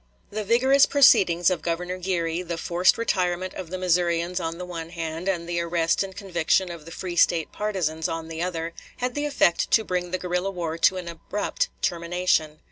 The 0.31 0.43
vigorous 0.43 0.87
proceedings 0.87 1.51
of 1.51 1.61
Governor 1.61 1.99
Geary, 1.99 2.41
the 2.41 2.57
forced 2.57 2.97
retirement 2.97 3.53
of 3.53 3.69
the 3.69 3.77
Missourians 3.77 4.39
on 4.39 4.57
the 4.57 4.65
one 4.65 4.89
hand, 4.89 5.29
and 5.29 5.47
the 5.47 5.61
arrest 5.61 6.01
and 6.01 6.15
conviction 6.15 6.71
of 6.71 6.85
the 6.85 6.91
free 6.91 7.15
State 7.15 7.51
partisans 7.51 8.07
on 8.09 8.27
the 8.27 8.41
other, 8.41 8.73
had 8.97 9.13
the 9.13 9.25
effect 9.25 9.69
to 9.69 9.83
bring 9.83 10.09
the 10.09 10.17
guerrilla 10.17 10.49
war 10.49 10.79
to 10.79 10.97
an 10.97 11.07
abrupt 11.07 11.69
termination. 11.83 12.57